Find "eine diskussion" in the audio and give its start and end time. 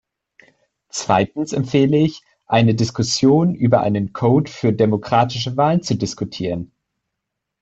2.47-3.53